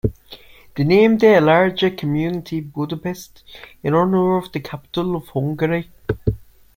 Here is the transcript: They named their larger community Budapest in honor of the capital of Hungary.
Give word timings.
They 0.73 0.83
named 0.83 1.19
their 1.21 1.39
larger 1.41 1.91
community 1.91 2.59
Budapest 2.59 3.43
in 3.83 3.93
honor 3.93 4.35
of 4.35 4.51
the 4.51 4.59
capital 4.59 5.15
of 5.15 5.27
Hungary. 5.27 5.91